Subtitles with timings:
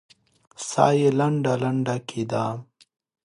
[0.69, 2.45] ساه يې لنډه لنډه کېده.